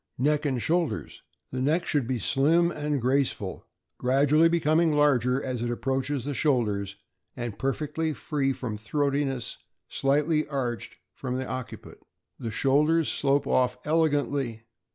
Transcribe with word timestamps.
Neck 0.17 0.47
and 0.47 0.59
shoulders.— 0.59 1.21
The 1.51 1.61
neck 1.61 1.85
should 1.85 2.07
be 2.07 2.17
slim 2.17 2.71
and 2.71 2.99
graceful, 2.99 3.67
gradually 3.99 4.49
becoming 4.49 4.93
larger 4.93 5.39
as 5.43 5.61
it 5.61 5.69
approaches 5.69 6.25
the 6.25 6.33
shoulders, 6.33 6.95
and 7.37 7.59
perfectly 7.59 8.11
free 8.11 8.51
from 8.51 8.77
throatiness, 8.79 9.57
slightly 9.89 10.47
arched 10.47 10.95
from 11.13 11.37
the 11.37 11.45
occiput. 11.47 11.99
The 12.39 12.49
shoulders 12.49 13.09
slope 13.09 13.45
off 13.45 13.77
elegantly. 13.85 14.63